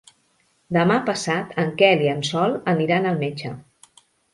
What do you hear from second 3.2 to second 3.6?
metge.